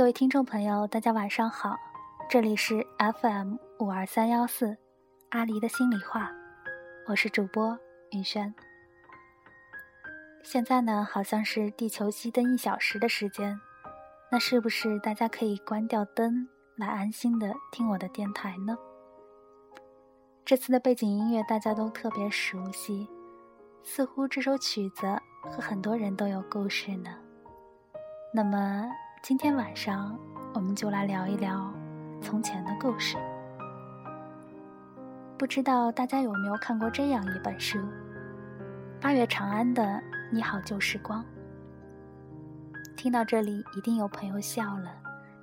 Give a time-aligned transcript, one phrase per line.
[0.00, 1.76] 各位听众朋友，大家晚上好，
[2.26, 2.86] 这里是
[3.20, 4.74] FM 五二三幺四，
[5.28, 6.32] 阿狸的心里话，
[7.06, 7.78] 我是主播
[8.12, 8.54] 云轩。
[10.42, 13.60] 现在呢，好像是地球熄灯一小时的时间，
[14.32, 18.78] 那是不是大家可以关掉灯来安心的听我的电台呢？
[20.46, 23.06] 这次的背景音乐大家都特别熟悉，
[23.82, 25.06] 似乎这首曲子
[25.42, 27.14] 和很多人都有故事呢。
[28.32, 28.90] 那么
[29.22, 30.18] 今天晚上
[30.54, 31.70] 我们就来聊一聊
[32.22, 33.18] 从前的故事。
[35.36, 37.78] 不知道大家有没有看过这样一本书？
[38.98, 39.82] 八月长安的
[40.32, 41.22] 《你好旧时光》。
[42.96, 44.90] 听到这里，一定有朋友笑了，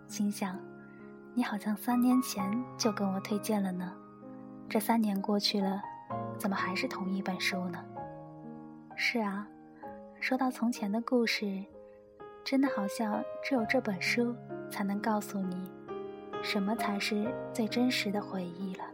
[0.08, 0.59] 心想：
[1.36, 2.44] 你好像三年前
[2.80, 3.94] 就跟我推荐了呢。
[4.67, 5.80] 这三年过去了，
[6.39, 7.78] 怎么还是同一本书呢？
[8.95, 9.48] 是啊，
[10.20, 11.64] 说到从前的故事。
[12.50, 14.34] 真的好像只有这本书
[14.72, 15.70] 才能告诉你，
[16.42, 18.86] 什么才是最真实的回忆了。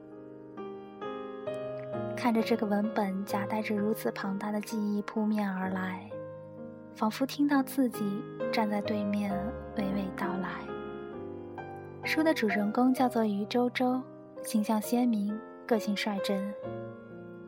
[2.18, 6.10] 看着这个文本夹带着如此庞大的记忆扑面而来，
[6.96, 9.32] 仿佛听到自己站在对面
[9.76, 10.50] 娓娓道来。
[12.04, 14.02] 书的主人公叫做余周周，
[14.42, 16.52] 形象鲜明，个性率真。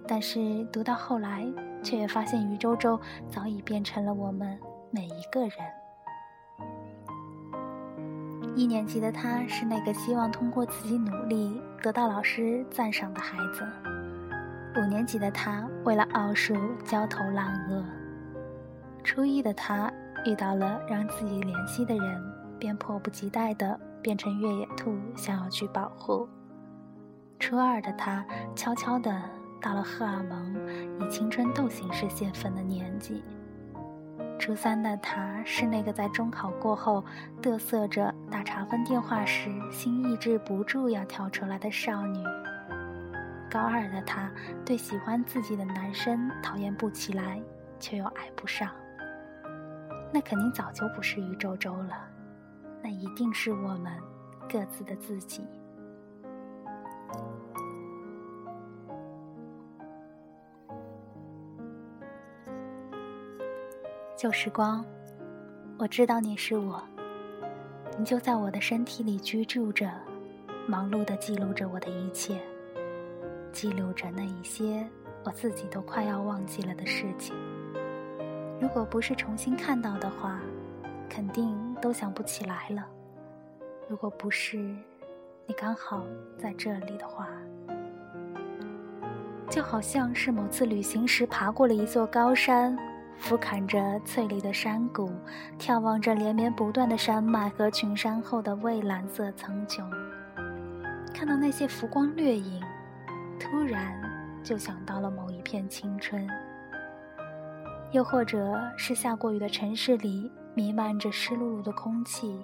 [0.05, 1.43] 但是读到后来，
[1.81, 4.55] 却也发现余周周早已变成了我们
[4.91, 5.51] 每一个人。
[8.55, 13.67] 一年级的他是那个希望通过自己努力得到老师赞赏的孩子。
[14.79, 17.83] 五年级的他为了奥数焦头烂额。
[19.03, 19.91] 初一的他
[20.25, 26.27] 遇到了让自己怜惜的人，便迫不及待地变成越野兔，想要去保护。
[27.37, 28.25] 初二的他
[28.55, 29.21] 悄悄地
[29.61, 30.55] 到了荷尔蒙
[30.99, 33.21] 以青春痘形式泄愤的年纪。
[34.37, 37.03] 初三的他是那个在中考过后
[37.41, 38.13] 嘚瑟着
[38.45, 42.23] 查分电话时心抑制不住要跳出来的少女。
[43.49, 44.31] 高二的她
[44.63, 47.41] 对喜欢自己的男生讨厌不起来，
[47.79, 48.69] 却又爱不上。
[50.13, 52.07] 那肯定早就不是于周周了，
[52.81, 53.91] 那一定是我们
[54.49, 55.43] 各自的自己。
[64.15, 64.85] 旧时光，
[65.77, 66.81] 我知道你是我，
[67.97, 69.89] 你就在我的身体里居住着，
[70.67, 72.39] 忙碌的记录着我的一切，
[73.53, 74.85] 记录着那一些
[75.23, 77.33] 我自己都快要忘记了的事情。
[78.59, 80.41] 如果不是重新看到的话，
[81.09, 82.85] 肯定都想不起来了。
[83.87, 84.57] 如果不是
[85.47, 86.05] 你刚好
[86.37, 87.29] 在这里的话，
[89.49, 92.77] 就好像是某次旅行时爬过了一座高山。
[93.17, 95.09] 俯瞰着翠绿的山谷，
[95.57, 99.83] 眺望着连绵不断的山脉和群山后的蔚蓝色苍穹，
[101.11, 102.61] 看到那些浮光掠影，
[103.39, 103.99] 突然
[104.43, 106.27] 就想到了某一片青春。
[107.91, 112.39] 又或者是下过雨的城市里，弥漫着湿漉漉的空气，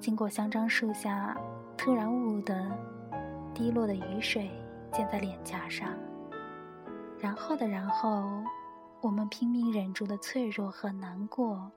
[0.00, 1.36] 经过香樟树下，
[1.76, 2.66] 突然兀的
[3.54, 4.50] 滴落的雨水
[4.90, 5.90] 溅在脸颊上，
[7.20, 8.28] 然后的然后。
[9.00, 11.70] 我们拼命忍住的脆弱和难过，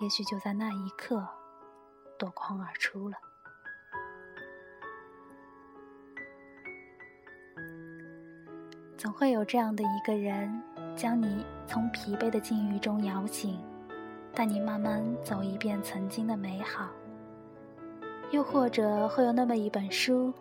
[0.00, 1.26] 也许就在那一刻
[2.18, 3.16] 夺眶而出了。
[8.98, 10.62] 总会有这样的一个人，
[10.94, 13.58] 将你从疲惫的境遇中摇醒，
[14.34, 16.90] 带你慢慢走一遍曾经的美好。
[18.30, 20.32] 又或者会有那么一本书，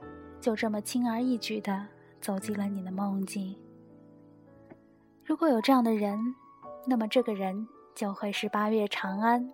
[0.41, 1.87] 就这么轻而易举的
[2.19, 3.55] 走进了你的梦境。
[5.25, 6.19] 如果有这样的人
[6.85, 9.49] 那么这个人就会是八月长安。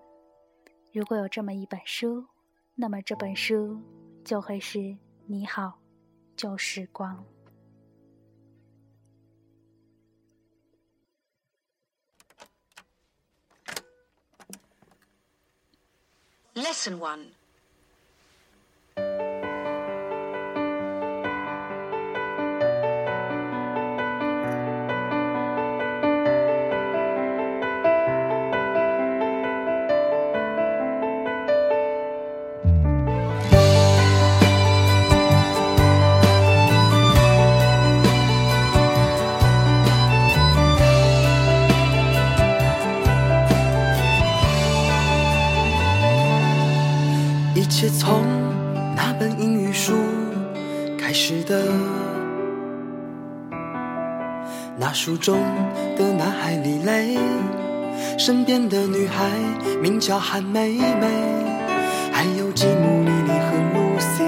[0.91, 2.25] 如果有这么一本书
[2.73, 3.79] 那么这本书
[4.23, 4.97] 就会是
[5.27, 5.79] 你好
[6.35, 7.23] 旧时光
[16.55, 17.27] lesson one.
[47.81, 48.25] 是从
[48.93, 49.93] 那本英语书
[50.99, 51.63] 开始的。
[54.77, 55.39] 那书中
[55.97, 57.17] 的男孩李雷，
[58.17, 59.29] 身边的女孩
[59.81, 61.07] 名叫韩梅梅，
[62.11, 64.25] 还有吉姆、莉莉和露西，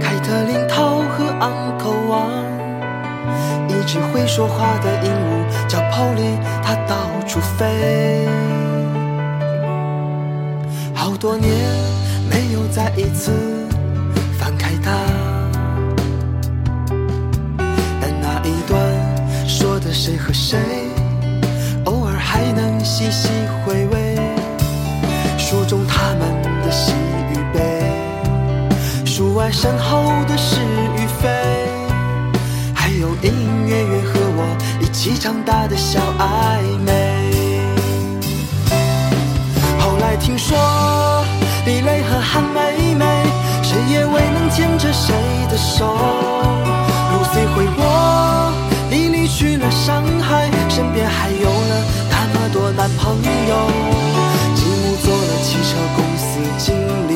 [0.00, 2.16] 凯特琳、涛和 Uncle
[3.68, 8.26] 一只会说话的鹦鹉叫 Polly，它到处飞。
[10.94, 11.97] 好多年。
[12.30, 13.32] 没有再一次
[14.38, 14.90] 翻开它，
[18.00, 20.58] 但那一段说的谁和谁，
[21.84, 23.28] 偶尔还能细细
[23.64, 24.18] 回味。
[25.38, 26.20] 书中他们
[26.62, 26.92] 的喜
[27.32, 31.28] 与悲，书外身后的是与非，
[32.74, 36.92] 还有隐隐约约和我一起长大的小暧昧。
[39.78, 40.54] 后来听说，
[45.58, 45.84] 手。
[47.10, 47.82] 露西回国，
[48.88, 53.52] 你离去了上海，身边还有了那么多男朋友。
[54.54, 56.66] 吉姆做了汽车公司经
[57.08, 57.12] 理，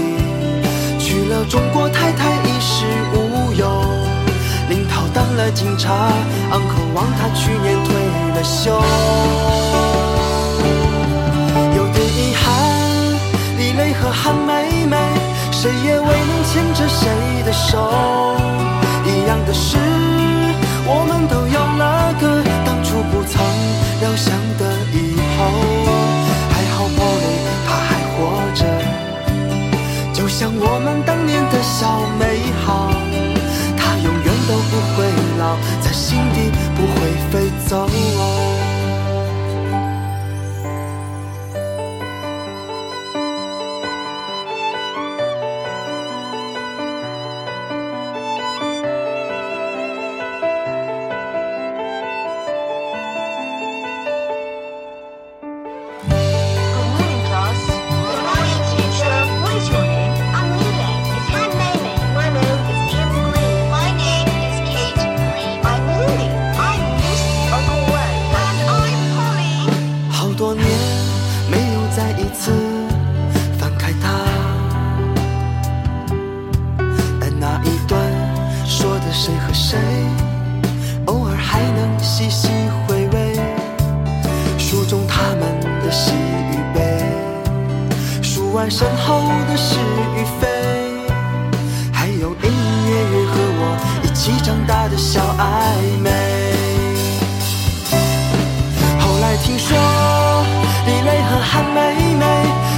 [0.98, 2.84] 娶了中国太太衣食
[3.14, 3.64] 无忧。
[4.68, 5.92] 林涛当了警察，
[6.50, 7.94] 昂克望他去年退
[8.34, 8.72] 了休。
[11.76, 12.42] 有点遗憾，
[13.58, 14.96] 李雷和韩梅梅，
[15.50, 17.08] 谁也未能牵着谁
[30.82, 32.90] 们当年的小美好，
[33.76, 35.06] 它永远都不会
[35.38, 36.94] 老，在心底不会
[37.30, 37.88] 飞走。
[79.12, 79.78] 谁和谁，
[81.04, 82.48] 偶尔还能细细
[82.86, 83.38] 回味。
[84.58, 86.12] 书中他们的喜
[86.50, 87.04] 与悲，
[88.22, 89.78] 数完身后的是
[90.16, 90.48] 与非，
[91.92, 96.10] 还有隐隐约约和我一起长大的小暧昧。
[98.98, 99.76] 后来听说，
[100.86, 102.24] 李雷和韩梅梅，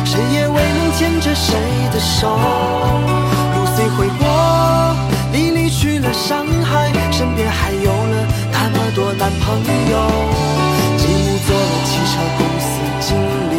[0.04, 1.54] 谁也未能牵着谁
[1.92, 2.36] 的手。
[3.54, 4.43] 露西回国，莉
[6.14, 9.58] 伤害，身边还有了那么多男朋
[9.90, 9.94] 友。
[10.96, 12.70] 吉姆做了汽车公司
[13.00, 13.06] 经
[13.50, 13.52] 理，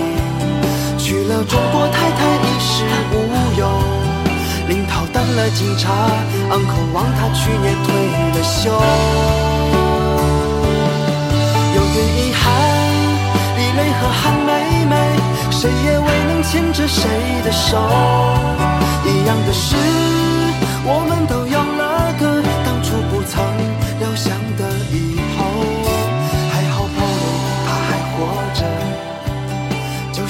[0.98, 2.74] 娶了中国太太衣食
[3.12, 3.14] 无
[3.60, 3.62] 忧。
[4.68, 5.92] 林涛当了警察，
[6.50, 7.94] 昂克望他去年退
[8.34, 8.72] 了休。
[11.76, 12.44] 有点遗憾，
[13.58, 14.50] 李雷和韩梅
[14.90, 14.96] 梅，
[15.52, 17.04] 谁也未能牵着谁
[17.44, 17.78] 的手。
[19.06, 19.76] 一样的是，
[20.84, 21.46] 我们都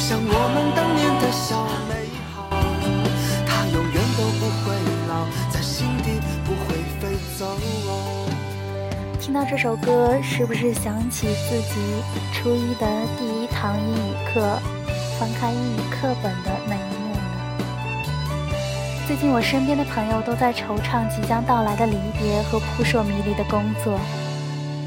[0.07, 2.45] 像我们当年的小美好，
[3.47, 4.77] 它永远都不会
[5.09, 7.57] 老，在心底不会飞走。
[9.19, 12.85] 听到这首歌，是不是想起自己初一的
[13.17, 14.59] 第一堂英语课，
[15.19, 17.21] 翻开英语课本的那一幕呢？
[19.07, 23.99] 最近我身边的朋友都在惆怅即将到来的离别和扑朔迷离的工作，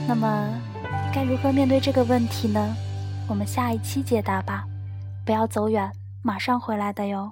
[0.07, 0.49] 那么
[1.13, 2.77] 该如何面对这个问题呢？
[3.27, 4.65] 我们下一期解答吧，
[5.29, 5.93] 不要走远，
[6.23, 7.31] 马上回来的哟。